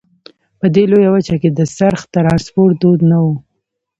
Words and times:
په 0.59 0.65
دې 0.73 0.83
لویه 0.91 1.09
وچه 1.15 1.35
کې 1.41 1.49
د 1.53 1.59
څرخ 1.77 2.01
ټرانسپورت 2.13 2.75
دود 2.81 2.99
نه 3.11 3.17
وو. 3.23 3.35